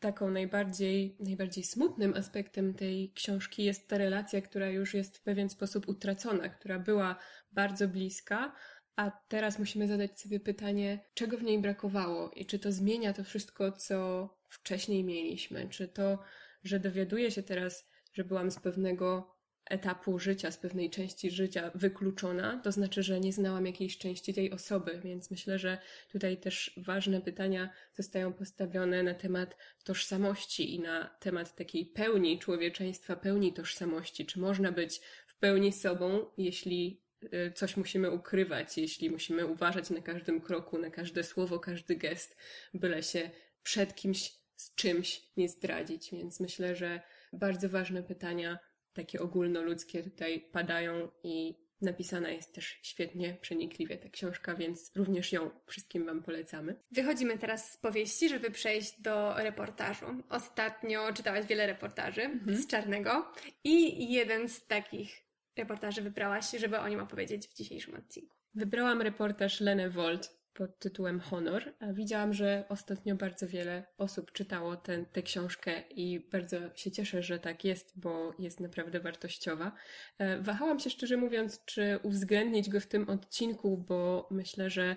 taką 0.00 0.30
najbardziej, 0.30 1.16
najbardziej 1.20 1.64
smutnym 1.64 2.14
aspektem 2.14 2.74
tej 2.74 3.12
książki 3.12 3.64
jest 3.64 3.88
ta 3.88 3.98
relacja, 3.98 4.42
która 4.42 4.68
już 4.68 4.94
jest 4.94 5.18
w 5.18 5.22
pewien 5.22 5.50
sposób 5.50 5.88
utracona, 5.88 6.48
która 6.48 6.78
była 6.78 7.16
bardzo 7.52 7.88
bliska, 7.88 8.54
a 8.96 9.10
teraz 9.28 9.58
musimy 9.58 9.88
zadać 9.88 10.20
sobie 10.20 10.40
pytanie, 10.40 11.04
czego 11.14 11.38
w 11.38 11.42
niej 11.42 11.58
brakowało 11.58 12.30
i 12.30 12.46
czy 12.46 12.58
to 12.58 12.72
zmienia 12.72 13.12
to 13.12 13.24
wszystko, 13.24 13.72
co 13.72 14.28
wcześniej 14.48 15.04
mieliśmy, 15.04 15.68
czy 15.68 15.88
to, 15.88 16.18
że 16.64 16.80
dowiaduję 16.80 17.30
się 17.30 17.42
teraz, 17.42 17.88
że 18.12 18.24
byłam 18.24 18.50
z 18.50 18.60
pewnego 18.60 19.37
etapu 19.70 20.18
życia, 20.18 20.50
z 20.50 20.58
pewnej 20.58 20.90
części 20.90 21.30
życia 21.30 21.70
wykluczona, 21.74 22.60
to 22.64 22.72
znaczy, 22.72 23.02
że 23.02 23.20
nie 23.20 23.32
znałam 23.32 23.66
jakiejś 23.66 23.98
części 23.98 24.34
tej 24.34 24.52
osoby, 24.52 25.00
więc 25.04 25.30
myślę, 25.30 25.58
że 25.58 25.78
tutaj 26.12 26.36
też 26.36 26.72
ważne 26.76 27.20
pytania 27.20 27.70
zostają 27.94 28.32
postawione 28.32 29.02
na 29.02 29.14
temat 29.14 29.56
tożsamości 29.84 30.74
i 30.74 30.80
na 30.80 31.04
temat 31.20 31.54
takiej 31.54 31.86
pełni 31.86 32.38
człowieczeństwa, 32.38 33.16
pełni 33.16 33.52
tożsamości. 33.52 34.26
Czy 34.26 34.40
można 34.40 34.72
być 34.72 35.00
w 35.26 35.38
pełni 35.38 35.72
sobą, 35.72 36.26
jeśli 36.38 37.02
y, 37.24 37.52
coś 37.54 37.76
musimy 37.76 38.10
ukrywać, 38.10 38.78
jeśli 38.78 39.10
musimy 39.10 39.46
uważać 39.46 39.90
na 39.90 40.00
każdym 40.00 40.40
kroku, 40.40 40.78
na 40.78 40.90
każde 40.90 41.24
słowo, 41.24 41.58
każdy 41.58 41.96
gest, 41.96 42.36
byle 42.74 43.02
się 43.02 43.30
przed 43.62 43.94
kimś 43.94 44.38
z 44.58 44.74
czymś 44.74 45.22
nie 45.36 45.48
zdradzić. 45.48 46.10
Więc 46.12 46.40
myślę, 46.40 46.76
że 46.76 47.00
bardzo 47.32 47.68
ważne 47.68 48.02
pytania 48.02 48.58
takie 48.98 49.20
ogólnoludzkie 49.20 50.02
tutaj 50.02 50.40
padają 50.52 51.08
i 51.22 51.54
napisana 51.80 52.30
jest 52.30 52.54
też 52.54 52.78
świetnie, 52.82 53.36
przenikliwie 53.40 53.96
ta 53.96 54.08
książka, 54.08 54.54
więc 54.54 54.92
również 54.96 55.32
ją 55.32 55.50
wszystkim 55.66 56.06
Wam 56.06 56.22
polecamy. 56.22 56.76
Wychodzimy 56.90 57.38
teraz 57.38 57.72
z 57.72 57.76
powieści, 57.76 58.28
żeby 58.28 58.50
przejść 58.50 59.00
do 59.00 59.34
reportażu. 59.34 60.06
Ostatnio 60.28 61.12
czytałaś 61.12 61.46
wiele 61.46 61.66
reportaży 61.66 62.22
mhm. 62.22 62.56
z 62.56 62.66
Czarnego 62.66 63.32
i 63.64 64.12
jeden 64.12 64.48
z 64.48 64.66
takich 64.66 65.22
reportaży 65.56 66.02
wybrałaś, 66.02 66.50
żeby 66.50 66.78
o 66.78 66.88
nim 66.88 67.00
opowiedzieć 67.00 67.48
w 67.48 67.54
dzisiejszym 67.54 67.94
odcinku. 67.94 68.36
Wybrałam 68.54 69.02
reportaż 69.02 69.60
Lene 69.60 69.90
Volt 69.90 70.37
pod 70.58 70.78
tytułem 70.78 71.20
Honor. 71.20 71.72
Widziałam, 71.92 72.32
że 72.34 72.64
ostatnio 72.68 73.14
bardzo 73.14 73.46
wiele 73.46 73.84
osób 73.98 74.32
czytało 74.32 74.76
tę 75.12 75.22
książkę 75.24 75.82
i 75.90 76.28
bardzo 76.32 76.56
się 76.74 76.90
cieszę, 76.90 77.22
że 77.22 77.38
tak 77.38 77.64
jest, 77.64 77.92
bo 78.00 78.34
jest 78.38 78.60
naprawdę 78.60 79.00
wartościowa. 79.00 79.72
E, 80.18 80.40
wahałam 80.40 80.80
się 80.80 80.90
szczerze 80.90 81.16
mówiąc, 81.16 81.64
czy 81.64 81.98
uwzględnić 82.02 82.70
go 82.70 82.80
w 82.80 82.86
tym 82.86 83.08
odcinku, 83.08 83.84
bo 83.88 84.28
myślę, 84.30 84.70
że 84.70 84.96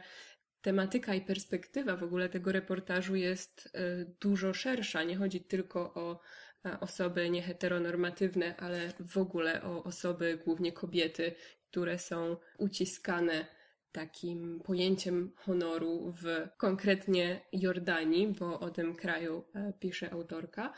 tematyka 0.62 1.15
i 1.15 1.22
perspektywa 1.22 1.96
w 1.96 2.03
ogóle 2.03 2.30
tego 2.30 2.51
reportażu 2.51 3.15
jest 3.15 3.70
e, 3.74 4.06
dużo 4.22 4.53
szersza. 4.53 5.03
Nie 5.03 5.15
chodzi 5.15 5.41
tylko 5.41 5.94
o 5.94 6.20
e, 6.65 6.80
osoby 6.80 7.30
nieheteronormatywne, 7.30 8.58
ale 8.58 8.94
w 9.00 9.18
ogóle 9.18 9.63
o 9.63 9.84
osoby, 9.84 10.39
głównie 10.46 10.72
kobiety, 10.72 11.36
które 11.72 12.00
są 12.00 12.38
uciskane 12.58 13.61
takim 13.91 14.62
pojęciem 14.65 15.31
honoru 15.36 16.13
w 16.21 16.48
konkretnie 16.57 17.41
Jordanii, 17.53 18.27
bo 18.27 18.60
o 18.60 18.69
tym 18.69 18.95
kraju 18.95 19.43
e, 19.55 19.74
pisze 19.79 20.12
autorka, 20.12 20.74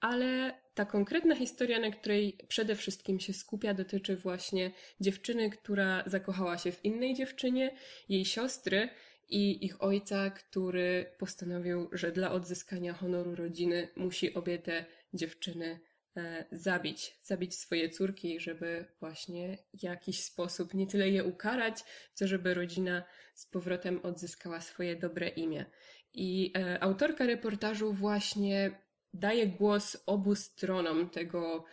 ale 0.00 0.54
ta 0.74 0.84
konkretna 0.84 1.34
historia, 1.34 1.80
na 1.80 1.90
której 1.90 2.38
przede 2.48 2.76
wszystkim 2.76 3.20
się 3.20 3.32
skupia, 3.32 3.74
dotyczy 3.74 4.16
właśnie 4.16 4.70
dziewczyny, 5.00 5.50
która 5.50 6.02
zakochała 6.06 6.58
się 6.58 6.72
w 6.72 6.84
innej 6.84 7.14
dziewczynie, 7.14 7.74
jej 8.08 8.24
siostry 8.24 8.88
i 9.28 9.64
ich 9.64 9.82
ojca, 9.82 10.30
który 10.30 11.06
postanowił, 11.18 11.88
że 11.92 12.12
dla 12.12 12.32
odzyskania 12.32 12.92
honoru 12.92 13.34
rodziny 13.34 13.88
musi 13.96 14.34
obie 14.34 14.58
te 14.58 14.84
dziewczyny 15.14 15.80
zabić, 16.52 17.18
zabić 17.22 17.58
swoje 17.58 17.90
córki, 17.90 18.40
żeby 18.40 18.84
właśnie 19.00 19.58
w 19.74 19.82
jakiś 19.82 20.24
sposób 20.24 20.74
nie 20.74 20.86
tyle 20.86 21.10
je 21.10 21.24
ukarać, 21.24 21.84
co 22.14 22.26
żeby 22.26 22.54
rodzina 22.54 23.02
z 23.34 23.46
powrotem 23.46 24.00
odzyskała 24.02 24.60
swoje 24.60 24.96
dobre 24.96 25.28
imię. 25.28 25.64
I 26.14 26.52
e, 26.56 26.82
autorka 26.82 27.26
reportażu 27.26 27.92
właśnie 27.92 28.70
daje 29.14 29.46
głos 29.46 29.96
obu 30.06 30.34
stronom 30.34 31.10
tego, 31.10 31.64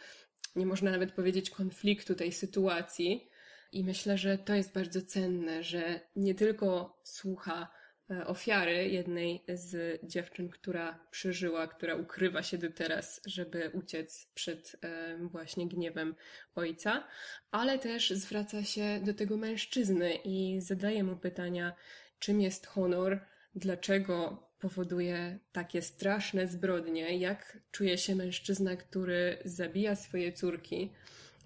nie 0.55 0.65
można 0.65 0.91
nawet 0.91 1.11
powiedzieć 1.11 1.49
konfliktu, 1.49 2.15
tej 2.15 2.31
sytuacji. 2.31 3.29
I 3.71 3.83
myślę, 3.83 4.17
że 4.17 4.37
to 4.37 4.55
jest 4.55 4.73
bardzo 4.73 5.01
cenne, 5.01 5.63
że 5.63 5.99
nie 6.15 6.35
tylko 6.35 6.99
słucha 7.03 7.61
e, 7.61 7.84
ofiary 8.25 8.89
jednej 8.89 9.43
z 9.47 9.99
dziewczyn, 10.03 10.49
która 10.49 10.99
przeżyła, 11.11 11.67
która 11.67 11.95
ukrywa 11.95 12.43
się 12.43 12.57
do 12.57 12.71
teraz, 12.71 13.21
żeby 13.25 13.69
uciec 13.73 14.27
przed 14.33 14.75
e, 14.81 15.17
właśnie 15.17 15.67
gniewem 15.67 16.15
ojca, 16.55 17.07
ale 17.51 17.79
też 17.79 18.09
zwraca 18.09 18.63
się 18.63 18.99
do 19.03 19.13
tego 19.13 19.37
mężczyzny 19.37 20.13
i 20.23 20.61
zadaje 20.61 21.03
mu 21.03 21.15
pytania, 21.15 21.75
czym 22.19 22.41
jest 22.41 22.65
honor, 22.65 23.19
dlaczego 23.55 24.45
powoduje 24.59 25.39
takie 25.51 25.81
straszne 25.81 26.47
zbrodnie, 26.47 27.17
jak 27.17 27.57
czuje 27.71 27.97
się 27.97 28.15
mężczyzna, 28.15 28.75
który 28.75 29.37
zabija 29.45 29.95
swoje 29.95 30.33
córki, 30.33 30.91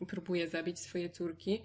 próbuje 0.08 0.50
zabić 0.50 0.80
swoje 0.80 1.10
córki. 1.10 1.62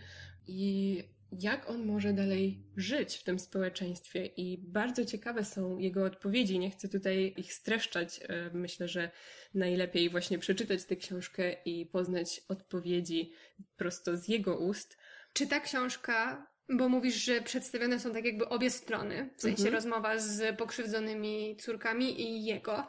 I 0.47 1.03
jak 1.41 1.71
on 1.71 1.87
może 1.87 2.13
dalej 2.13 2.63
żyć 2.77 3.17
w 3.17 3.25
tym 3.25 3.39
społeczeństwie. 3.39 4.27
I 4.27 4.59
bardzo 4.59 5.05
ciekawe 5.05 5.45
są 5.45 5.79
jego 5.79 6.05
odpowiedzi. 6.05 6.59
Nie 6.59 6.71
chcę 6.71 6.89
tutaj 6.89 7.35
ich 7.37 7.53
streszczać. 7.53 8.21
E, 8.23 8.51
myślę, 8.53 8.89
że 8.89 9.11
najlepiej 9.55 10.11
właśnie 10.11 10.39
przeczytać 10.39 10.85
tę 10.85 10.97
książkę 10.97 11.53
i 11.65 11.87
poznać 11.87 12.41
odpowiedzi 12.49 13.33
prosto 13.77 14.17
z 14.17 14.29
jego 14.29 14.59
ust. 14.59 14.97
Czy 15.33 15.47
ta 15.47 15.61
książka 15.61 16.47
bo 16.69 16.89
mówisz, 16.89 17.15
że 17.15 17.41
przedstawione 17.41 18.01
są 18.01 18.13
tak 18.13 18.25
jakby 18.25 18.49
obie 18.49 18.71
strony, 18.71 19.31
w 19.37 19.43
sensie 19.43 19.63
mhm. 19.63 19.75
rozmowa 19.75 20.19
z 20.19 20.59
pokrzywdzonymi 20.59 21.57
córkami 21.57 22.21
i 22.21 22.45
jego. 22.45 22.87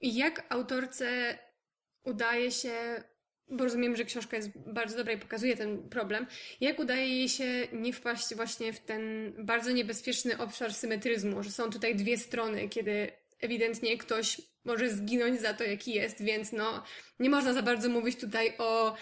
I 0.00 0.16
jak 0.16 0.46
autorce 0.48 1.38
udaje 2.04 2.50
się, 2.50 3.04
bo 3.48 3.64
rozumiem, 3.64 3.96
że 3.96 4.04
książka 4.04 4.36
jest 4.36 4.50
bardzo 4.58 4.96
dobra 4.96 5.12
i 5.12 5.18
pokazuje 5.18 5.56
ten 5.56 5.88
problem, 5.88 6.26
jak 6.60 6.78
udaje 6.78 7.08
jej 7.08 7.28
się 7.28 7.68
nie 7.72 7.92
wpaść 7.92 8.34
właśnie 8.34 8.72
w 8.72 8.80
ten 8.80 9.32
bardzo 9.38 9.70
niebezpieczny 9.70 10.38
obszar 10.38 10.74
symetryzmu, 10.74 11.42
że 11.42 11.50
są 11.50 11.70
tutaj 11.70 11.96
dwie 11.96 12.18
strony, 12.18 12.68
kiedy 12.68 13.12
ewidentnie 13.40 13.98
ktoś 13.98 14.40
może 14.64 14.90
zginąć 14.90 15.40
za 15.40 15.54
to, 15.54 15.64
jaki 15.64 15.94
jest, 15.94 16.22
więc 16.22 16.52
no 16.52 16.82
nie 17.18 17.30
można 17.30 17.52
za 17.52 17.62
bardzo 17.62 17.88
mówić 17.88 18.20
tutaj 18.20 18.54
o 18.58 18.96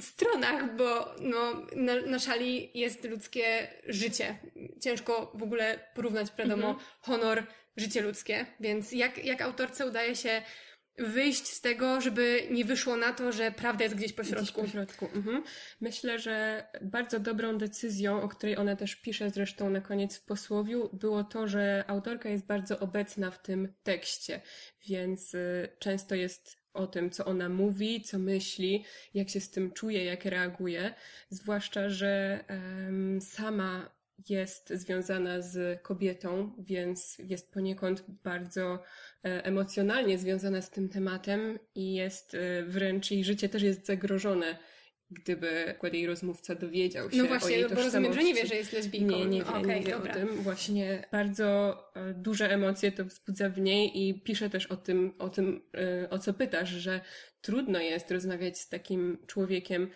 stronach, 0.00 0.76
bo 0.76 1.14
no, 1.20 1.66
na, 1.76 2.00
na 2.00 2.18
szali 2.18 2.70
jest 2.74 3.04
ludzkie 3.04 3.68
życie. 3.86 4.38
Ciężko 4.80 5.32
w 5.34 5.42
ogóle 5.42 5.78
porównać, 5.94 6.28
wiadomo, 6.38 6.68
mhm. 6.68 6.86
honor, 7.00 7.46
życie 7.76 8.00
ludzkie. 8.00 8.46
Więc 8.60 8.92
jak, 8.92 9.24
jak 9.24 9.42
autorce 9.42 9.86
udaje 9.86 10.16
się 10.16 10.42
wyjść 10.98 11.46
z 11.46 11.60
tego, 11.60 12.00
żeby 12.00 12.40
nie 12.50 12.64
wyszło 12.64 12.96
na 12.96 13.12
to, 13.12 13.32
że 13.32 13.52
prawda 13.52 13.84
jest 13.84 13.96
gdzieś 13.96 14.12
po 14.12 14.24
środku. 14.24 14.42
Gdzieś 14.42 14.52
po 14.52 14.66
środku. 14.66 15.08
Mhm. 15.14 15.42
Myślę, 15.80 16.18
że 16.18 16.66
bardzo 16.82 17.20
dobrą 17.20 17.58
decyzją, 17.58 18.22
o 18.22 18.28
której 18.28 18.56
ona 18.56 18.76
też 18.76 18.96
pisze 18.96 19.30
zresztą 19.30 19.70
na 19.70 19.80
koniec 19.80 20.16
w 20.16 20.24
posłowiu, 20.24 20.90
było 20.92 21.24
to, 21.24 21.48
że 21.48 21.84
autorka 21.86 22.28
jest 22.28 22.46
bardzo 22.46 22.78
obecna 22.78 23.30
w 23.30 23.42
tym 23.42 23.74
tekście, 23.82 24.40
więc 24.88 25.34
y, 25.34 25.68
często 25.78 26.14
jest 26.14 26.62
o 26.74 26.86
tym, 26.86 27.10
co 27.10 27.24
ona 27.24 27.48
mówi, 27.48 28.02
co 28.02 28.18
myśli, 28.18 28.84
jak 29.14 29.28
się 29.28 29.40
z 29.40 29.50
tym 29.50 29.72
czuje, 29.72 30.04
jak 30.04 30.24
reaguje. 30.24 30.94
Zwłaszcza, 31.30 31.88
że 31.88 32.44
um, 32.48 33.20
sama 33.20 33.90
jest 34.28 34.70
związana 34.70 35.40
z 35.40 35.82
kobietą, 35.82 36.52
więc 36.58 37.18
jest 37.18 37.52
poniekąd 37.52 38.04
bardzo 38.08 38.82
emocjonalnie 39.22 40.18
związana 40.18 40.62
z 40.62 40.70
tym 40.70 40.88
tematem 40.88 41.58
i 41.74 41.94
jest 41.94 42.34
e, 42.34 42.62
wręcz 42.62 43.10
jej 43.10 43.24
życie 43.24 43.48
też 43.48 43.62
jest 43.62 43.86
zagrożone 43.86 44.58
gdyby 45.12 45.74
jej 45.92 46.06
rozmówca 46.06 46.54
dowiedział 46.54 47.10
się 47.10 47.16
no 47.16 47.26
właśnie, 47.26 47.48
o 47.48 47.50
jej 47.50 47.62
tożsamości. 47.62 47.92
bo 47.92 47.98
rozumiem, 47.98 48.14
że 48.14 48.24
nie 48.24 48.34
wie, 48.34 48.46
że 48.46 48.54
jest 48.54 48.72
lesbijką. 48.72 49.06
Nie, 49.06 49.26
nie 49.26 49.38
wie, 49.38 49.48
okay, 49.48 49.80
nie 49.80 49.80
wie 49.80 49.96
o 49.96 50.00
tym. 50.00 50.28
Właśnie 50.28 51.04
bardzo 51.12 51.78
e, 51.94 52.14
duże 52.14 52.50
emocje 52.50 52.92
to 52.92 53.04
wzbudza 53.04 53.48
w 53.48 53.60
niej 53.60 54.08
i 54.08 54.20
pisze 54.20 54.50
też 54.50 54.66
o 54.66 54.76
tym, 54.76 55.14
o 55.18 55.28
tym, 55.28 55.62
e, 56.04 56.10
o 56.10 56.18
co 56.18 56.34
pytasz, 56.34 56.70
że 56.70 57.00
trudno 57.40 57.80
jest 57.80 58.10
rozmawiać 58.10 58.58
z 58.58 58.68
takim 58.68 59.18
człowiekiem 59.26 59.90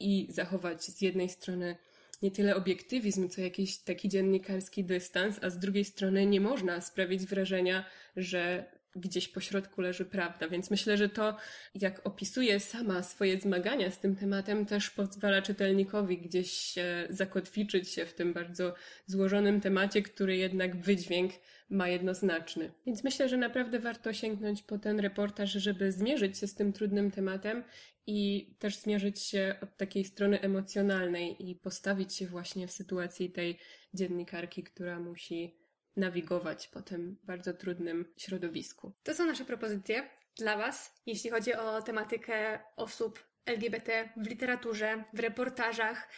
i 0.00 0.26
zachować 0.30 0.84
z 0.84 1.00
jednej 1.00 1.28
strony 1.28 1.76
nie 2.22 2.30
tyle 2.30 2.56
obiektywizm, 2.56 3.28
co 3.28 3.40
jakiś 3.40 3.78
taki 3.78 4.08
dziennikarski 4.08 4.84
dystans, 4.84 5.38
a 5.42 5.50
z 5.50 5.58
drugiej 5.58 5.84
strony 5.84 6.26
nie 6.26 6.40
można 6.40 6.80
sprawić 6.80 7.26
wrażenia, 7.26 7.84
że 8.16 8.70
gdzieś 8.96 9.28
po 9.28 9.40
środku 9.40 9.80
leży 9.80 10.04
prawda. 10.04 10.48
Więc 10.48 10.70
myślę, 10.70 10.96
że 10.96 11.08
to, 11.08 11.36
jak 11.74 12.06
opisuje 12.06 12.60
sama 12.60 13.02
swoje 13.02 13.40
zmagania 13.40 13.90
z 13.90 13.98
tym 13.98 14.16
tematem, 14.16 14.66
też 14.66 14.90
pozwala 14.90 15.42
czytelnikowi 15.42 16.18
gdzieś 16.18 16.74
zakotwiczyć 17.10 17.88
się 17.88 18.06
w 18.06 18.14
tym 18.14 18.32
bardzo 18.32 18.74
złożonym 19.06 19.60
temacie, 19.60 20.02
który 20.02 20.36
jednak 20.36 20.76
wydźwięk 20.76 21.32
ma 21.70 21.88
jednoznaczny. 21.88 22.72
Więc 22.86 23.04
myślę, 23.04 23.28
że 23.28 23.36
naprawdę 23.36 23.78
warto 23.78 24.12
sięgnąć 24.12 24.62
po 24.62 24.78
ten 24.78 25.00
reportaż, 25.00 25.52
żeby 25.52 25.92
zmierzyć 25.92 26.38
się 26.38 26.46
z 26.46 26.54
tym 26.54 26.72
trudnym 26.72 27.10
tematem 27.10 27.64
i 28.06 28.50
też 28.58 28.76
zmierzyć 28.76 29.20
się 29.20 29.54
od 29.62 29.76
takiej 29.76 30.04
strony 30.04 30.40
emocjonalnej 30.40 31.50
i 31.50 31.54
postawić 31.54 32.14
się 32.14 32.26
właśnie 32.26 32.66
w 32.66 32.72
sytuacji 32.72 33.30
tej 33.30 33.58
dziennikarki, 33.94 34.62
która 34.62 35.00
musi 35.00 35.67
nawigować 35.98 36.68
po 36.68 36.82
tym 36.82 37.16
bardzo 37.24 37.52
trudnym 37.52 38.12
środowisku. 38.16 38.92
To 39.02 39.14
są 39.14 39.26
nasze 39.26 39.44
propozycje 39.44 40.10
dla 40.36 40.56
Was, 40.56 41.00
jeśli 41.06 41.30
chodzi 41.30 41.54
o 41.54 41.82
tematykę 41.82 42.60
osób 42.76 43.24
LGBT 43.46 44.08
w 44.16 44.26
literaturze, 44.26 45.04
w 45.12 45.18
reportażach, 45.18 46.08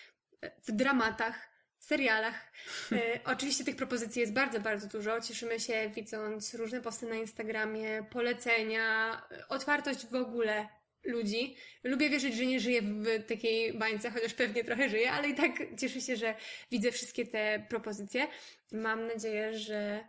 w 0.62 0.72
dramatach, 0.72 1.50
serialach. 1.78 2.52
E, 2.92 3.20
oczywiście 3.34 3.64
tych 3.64 3.76
propozycji 3.76 4.20
jest 4.20 4.32
bardzo, 4.32 4.60
bardzo 4.60 4.88
dużo. 4.88 5.20
Cieszymy 5.20 5.60
się 5.60 5.90
widząc 5.94 6.54
różne 6.54 6.80
posty 6.80 7.06
na 7.06 7.14
Instagramie, 7.14 8.06
polecenia, 8.10 9.22
otwartość 9.48 10.06
w 10.06 10.14
ogóle 10.14 10.68
ludzi. 11.04 11.56
Lubię 11.84 12.10
wierzyć, 12.10 12.34
że 12.34 12.46
nie 12.46 12.60
żyję 12.60 12.82
w 12.82 13.26
takiej 13.28 13.72
bańce, 13.72 14.10
chociaż 14.10 14.34
pewnie 14.34 14.64
trochę 14.64 14.88
żyję, 14.88 15.12
ale 15.12 15.28
i 15.28 15.34
tak 15.34 15.52
cieszę 15.78 16.00
się, 16.00 16.16
że 16.16 16.34
widzę 16.70 16.92
wszystkie 16.92 17.26
te 17.26 17.66
propozycje. 17.68 18.26
Mam 18.72 19.06
nadzieję, 19.06 19.58
że 19.58 20.04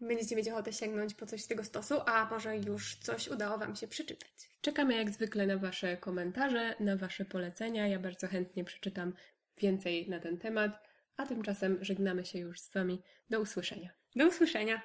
będziecie 0.00 0.36
mieć 0.36 0.48
ochotę 0.48 0.72
sięgnąć 0.72 1.14
po 1.14 1.26
coś 1.26 1.42
z 1.42 1.46
tego 1.46 1.64
stosu, 1.64 1.94
a 2.06 2.28
może 2.30 2.56
już 2.56 2.96
coś 2.96 3.28
udało 3.28 3.58
Wam 3.58 3.76
się 3.76 3.88
przeczytać. 3.88 4.30
Czekamy 4.60 4.96
jak 4.96 5.10
zwykle 5.10 5.46
na 5.46 5.56
Wasze 5.56 5.96
komentarze, 5.96 6.74
na 6.80 6.96
Wasze 6.96 7.24
polecenia. 7.24 7.88
Ja 7.88 7.98
bardzo 7.98 8.28
chętnie 8.28 8.64
przeczytam 8.64 9.12
więcej 9.58 10.08
na 10.08 10.20
ten 10.20 10.38
temat, 10.38 10.88
a 11.16 11.26
tymczasem 11.26 11.78
żegnamy 11.80 12.24
się 12.24 12.38
już 12.38 12.60
z 12.60 12.72
Wami. 12.72 13.02
Do 13.30 13.40
usłyszenia. 13.40 13.90
Do 14.16 14.26
usłyszenia. 14.26 14.82